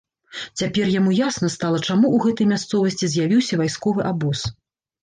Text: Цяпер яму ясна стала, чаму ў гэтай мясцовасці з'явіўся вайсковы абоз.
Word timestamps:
Цяпер 0.61 0.89
яму 0.99 1.11
ясна 1.17 1.51
стала, 1.57 1.83
чаму 1.87 2.05
ў 2.15 2.25
гэтай 2.25 2.51
мясцовасці 2.55 3.13
з'явіўся 3.13 3.65
вайсковы 3.65 4.01
абоз. 4.17 4.39